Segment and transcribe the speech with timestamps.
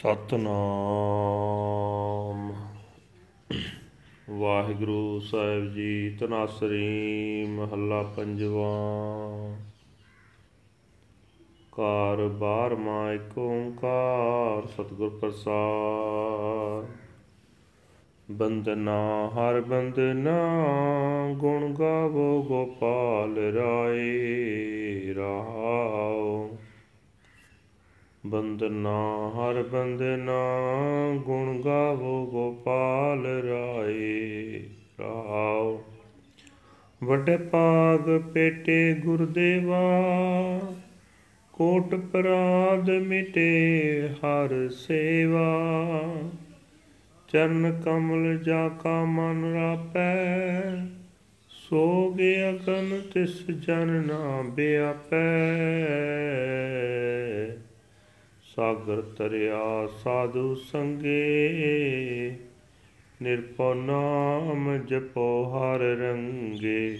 [0.00, 2.52] ਸਤਨਾਮ।
[4.30, 8.76] ਵਾਹਿਗੁਰੂ ਸਾਹਿਬ ਜੀ ਤਨਾਸਰੀ ਮਹੱਲਾ ਪੰਜਵਾ।
[11.72, 16.86] ਕਾਰ ਬਾਰ ਮਾ ਏਕ ਓੰਕਾਰ, ਸਤਿਗੁਰ ਪ੍ਰਸਾਦ।
[18.30, 20.48] ਬੰਦਨਾ ਹਰ ਬੰਦਨਾ
[21.36, 26.58] ਗੁਣ ਗਾਵੋ ਗੋਪਾਲ ਰਾਏ ਰਹਾਓ
[28.30, 30.42] ਬੰਦਨਾ ਹਰ ਬੰਦਨਾ
[31.16, 34.60] ਗੁਣ ਗਾਵੋ ਗੋਪਾਲ ਰਾਏ
[35.00, 35.84] ਰਹਾਓ
[37.02, 39.80] ਵੱਡੇ ਪਾਗ ਪੇਟੇ ਗੁਰਦੇਵਾ,
[41.52, 45.60] ਕੋਟ ਪਰਾਦ ਮਿਟੇ ਹਰ ਸੇਵਾ।
[47.28, 50.14] ਚਰਨ ਕਮਲ ਜਾ ਕਾ ਮਨ ਰਾਪੈ,
[51.48, 52.20] ਸੋਗ
[52.50, 55.26] ਅਗਨ ਤਿਸ ਜਨ ਨਾ ਬਿਆਪੈ।
[58.60, 61.50] ਸਾਗਰ ਤਰਿਆ ਸਾਧੂ ਸੰਗੇ।
[63.22, 66.98] ਨਿਰਪਉ ਨਾਮ ਜਪੋ ਹਰ ਰੰਗੇ।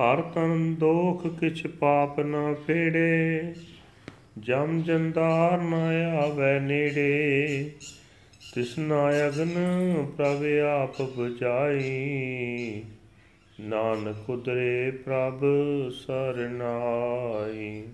[0.00, 3.42] ਹਰ ਤਨ ਦੋਖ ਕਿਛ ਪਾਪ ਨਾ ਫੇੜੇ।
[4.38, 5.86] ਜਮ ਜੰਦਾਰ ਨਾ
[6.18, 7.70] ਆਵੇ ਨੇੜੇ।
[8.54, 9.54] ਤਿਸਨਾ ਅਗਨ
[10.16, 10.44] ਪ੍ਰਭ
[10.82, 12.84] ਆਪ ਬੁਝਾਈ।
[13.60, 15.44] ਨਾਨਕ ਉਦਰੇ ਪ੍ਰਭ
[15.92, 17.84] ਸਰਨਾਈ।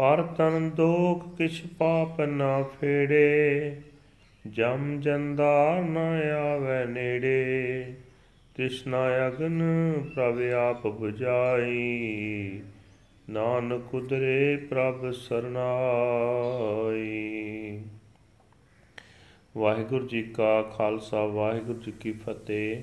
[0.00, 3.76] ਪਰ ਤਨ ਦੋਖ ਕਿਛ ਪਾਪ ਨਾ ਫੇੜੇ,
[4.46, 7.94] ਜਮ ਜੰਦਾਰ ਨ ਆਵੇ ਨੇੜੇ।
[8.54, 9.62] ਤ੍ਰਿਸ਼ਨਾ ਅਗਨ
[10.14, 12.60] ਪ੍ਰਭ ਆਪ 부ਝਾਈ
[13.30, 17.80] ਨਾਨਕ ਉਦਰੇ ਪ੍ਰਭ ਸਰਨਾਈ
[19.56, 22.82] ਵਾਹਿਗੁਰੂ ਜੀ ਕਾ ਖਾਲਸਾ, ਵਾਹਿਗੁਰੂ ਜੀ ਕੀ ਫਤਿਹ।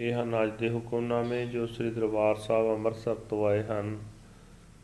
[0.00, 3.98] ਇਹ ਹਨ ਅੱਜ ਦੇ ਹੁਕਮਨਾਮੇ ਜੋ ਸ੍ਰੀ ਦਰਬਾਰ ਸਾਹਿਬ ਅੰਮ੍ਰਿਤਸਰ ਤੋਂ ਆਏ ਹਨ।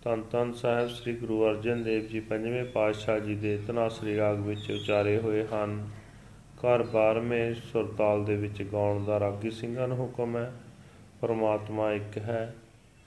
[0.09, 4.71] ਧੰਨ ਧੰਨ ਸਾਹਿਬ ਸ੍ਰੀ ਗੁਰੂ ਅਰਜਨ ਦੇਵ ਜੀ ਪੰਜਵੇਂ ਪਾਤਸ਼ਾਹ ਜੀ ਦੇ ਤਨਾਸਰੀ ਰਾਗ ਵਿੱਚ
[4.71, 5.89] ਉਚਾਰੇ ਹੋਏ ਹਨ।
[6.57, 10.53] ਘਰ 12ਵੇਂ ਸੁਰਤਾਲ ਦੇ ਵਿੱਚ ਗਾਉਣ ਦਾ ਰਾਗੀ ਸਿੰਘਾਂ ਨੂੰ ਹੁਕਮ ਹੈ।
[11.21, 12.55] ਪਰਮਾਤਮਾ ਇੱਕ ਹੈ,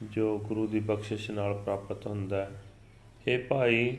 [0.04, 2.64] ਜੋ ਗੁਰੂ ਦੀ ਬਖਸ਼ਿਸ਼ ਨਾਲ ਪ੍ਰਾਪਤ ਹੁੰਦਾ ਹੈ।
[3.28, 3.98] ਇਹ ਭਾਈ,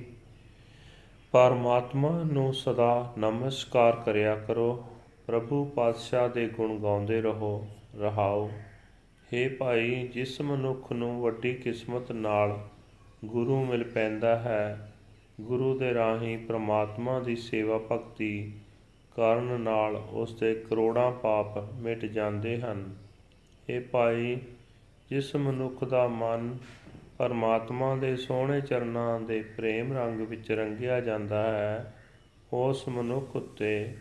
[1.33, 4.85] ਪਰਮਾਤਮਾ ਨੂੰ ਸਦਾ ਨਮਸਕਾਰ ਕਰਿਆ ਕਰੋ।
[5.27, 7.69] ਪ੍ਰਭੂ ਪਾਤਸ਼ਾਹ ਦੇ ਗੁਣ ਗਾਉਂਦੇ ਰਹੋ,
[8.01, 8.51] ਰਹਾਓ।
[9.33, 12.69] हे ਭਾਈ, ਜਿਸ ਮਨੁੱਖ ਨੂੰ ਵੱਡੀ ਕਿਸਮਤ ਨਾਲ
[13.25, 14.93] ਗੁਰੂ ਮਿਲ ਪੈਂਦਾ ਹੈ।
[15.41, 18.53] ਗੁਰੂ ਦੇ ਰਾਹੀਂ ਪ੍ਰਮਾਤਮਾ ਦੀ ਸੇਵਾ ਭਗਤੀ
[19.17, 22.97] ਕਰਨ ਨਾਲ ਉਸ ਦੇ ਕਰੋੜਾਂ ਪਾਪ ਮਿਟ ਜਾਂਦੇ ਹਨ।
[23.69, 24.39] ਇਹ ਭਾਈ,
[25.11, 26.59] ਜਿਸ ਮਨੁੱਖ ਦਾ ਮਨ
[27.19, 31.95] ਪਰਮਾਤਮਾ ਦੇ ਸੋਹਣੇ ਚਰਨਾਂ ਦੇ ਪ੍ਰੇਮ ਰੰਗ ਵਿੱਚ ਰੰਗਿਆ ਜਾਂਦਾ ਹੈ,
[32.53, 33.95] ਉਸ ਮਨੁੱਖ ਉੱਤੇ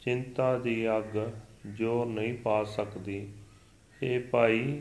[0.00, 1.18] ਚਿੰਤਾ ਦੀ ਅੱਗ
[1.66, 3.28] ਜੋਰ ਨਹੀਂ ਪਾ ਸਕਦੀ।
[4.02, 4.80] ਇਹ ਭਾਈ,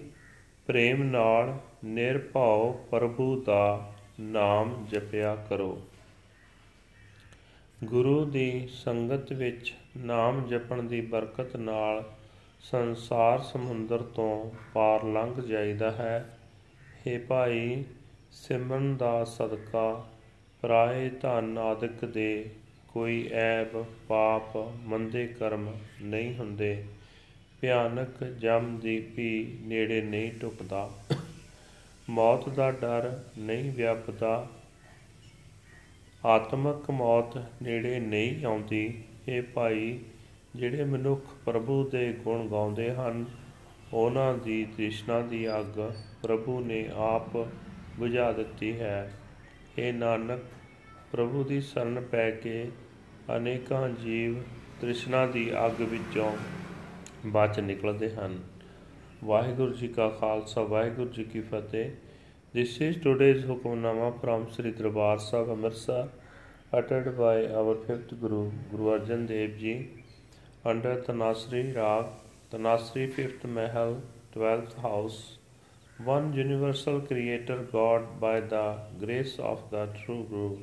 [0.68, 5.82] ਪ੍ਰੇਮ ਨਾਲ ਨਿਰਭਉ ਪ੍ਰਭੂ ਦਾ ਨਾਮ ਜਪਿਆ ਕਰੋ।
[7.84, 12.12] ਗੁਰੂ ਦੀ ਸੰਗਤ ਵਿੱਚ ਨਾਮ ਜਪਣ ਦੀ ਬਰਕਤ ਨਾਲ
[12.62, 16.38] ਸੰਸਾਰ ਸਮੁੰਦਰ ਤੋਂ ਪਾਰ ਲੰਘ ਜਾਈਦਾ ਹੈ।
[17.08, 17.84] हे ਭਾਈ,
[18.32, 20.08] ਸਿਮਰਨ ਦਾ ਸਦਕਾ
[20.62, 22.50] ਪਰਾਏ ਧਨ ਆਦਿਕ ਦੇ
[22.88, 26.86] ਕੋਈ ਐਬ ਪਾਪ ਮੰਦੇ ਕਰਮ ਨਹੀਂ ਹੁੰਦੇ।
[27.62, 30.92] ਭਿਆਨਕ ਜਮ ਦੀ ਵੀ ਨੇੜੇ ਨਹੀਂ ਟੁਕਦਾ
[32.10, 34.48] ਮੌਤ ਦਾ ਡਰ ਨਹੀਂ ਵਿਆਪਦਾ।
[36.26, 40.00] ਆਤਮਕ ਮੌਤ ਨੇੜੇ ਨਹੀਂ ਆਉਂਦੀ। ਇਹ ਭਾਈ
[40.56, 43.26] ਜਿਹੜੇ ਮਨੁੱਖ ਪ੍ਰਭੂ ਦੇ ਗੁਣ ਗਾਉਂਦੇ ਹਨ,
[43.94, 47.38] ਉਹਨਾਂ ਦੀ ਤ੍ਰਿਸ਼ਨਾ ਦੀ ਅੱਗ ਪ੍ਰਭੂ ਨੇ ਆਪ
[48.00, 49.14] ਬੁਝਾ ਦਿੱਤੀ ਹੈ।
[49.78, 50.40] ਇਹ ਨਾਨਕ
[51.12, 52.72] ਪ੍ਰਭੂ ਦੀ ਸ਼ਰਨ ਪੈ ਕੇ
[53.38, 54.42] ਅਨੇਕਾਂ ਜੀਵ
[54.82, 56.38] ਤ੍ਰਿਸ਼ਨਾ ਦੀ ਅੱਗ ਵਿੱਚੋਂ
[57.26, 58.40] ਬਚ ਨਿਕਲਦੇ ਹਨ।
[59.25, 61.91] ਵਾਹਿਗੁਰੂ ਜੀ ਕਾ ਖਾਲਸਾ ਵਾਹਿਗੁਰੂ ਜੀ ਕੀ ਫਤਿਹ
[62.55, 66.03] This is today's Hukamnama from Sri Darbar Sahib Amritsar
[66.73, 69.89] uttered by our fifth Guru, Guru Arjan Dev Ji
[70.65, 72.07] under Tanasri Rag,
[72.53, 73.97] Tanasri fifth Mahal,
[74.33, 75.39] twelfth house.
[75.99, 80.59] One universal creator God by the grace of the true Guru.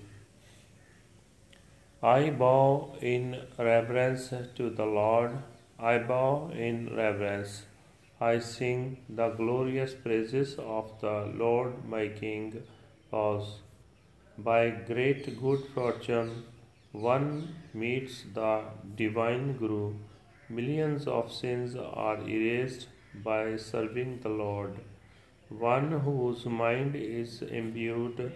[2.01, 5.37] I bow in reverence to the Lord.
[5.77, 7.63] I bow in reverence.
[8.18, 12.62] I sing the glorious praises of the Lord my King.
[13.10, 13.58] Pause.
[14.38, 16.44] By great good fortune,
[16.92, 18.62] one meets the
[18.94, 19.96] divine Guru.
[20.48, 22.86] Millions of sins are erased
[23.22, 24.78] by serving the Lord.
[25.50, 28.32] One whose mind is imbued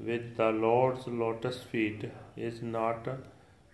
[0.00, 3.06] with the Lord's lotus feet is not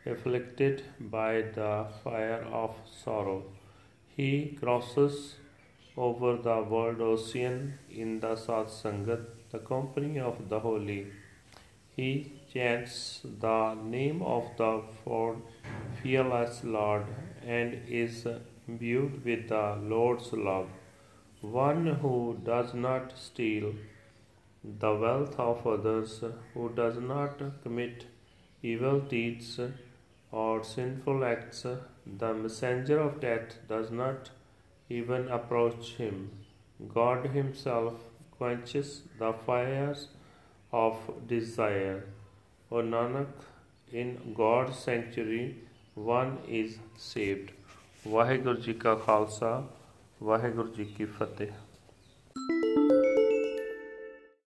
[0.05, 3.45] afflicted by the fire of sorrow.
[4.19, 5.37] He crosses
[5.97, 11.03] over the world ocean in the Sat Sangat, the company of the holy.
[11.99, 12.09] he
[12.53, 12.95] chants
[13.45, 14.73] the name of the
[16.01, 17.07] fearless Lord
[17.59, 18.27] and is
[18.67, 20.69] imbued with the Lord's love.
[21.41, 22.15] One who
[22.51, 23.73] does not steal
[24.85, 26.25] the wealth of others,
[26.55, 28.07] who does not commit
[28.63, 29.61] evil deeds
[30.32, 31.66] or sinful acts,
[32.06, 34.32] the messenger of death does not
[34.90, 36.32] even approach him.
[36.94, 37.94] God Himself
[38.32, 40.08] quenches the fires
[40.72, 40.98] of
[41.28, 42.04] desire.
[42.72, 43.28] O Nanak,
[43.92, 45.56] in God's sanctuary,
[45.96, 47.52] one is saved.
[48.08, 49.52] Waheguru ji ਕਾ ਖਾਲਸਾ
[50.24, 51.52] ਵਾਹਿਗੁਰੂ ਜੀ ਕੀ ਫਤਿਹ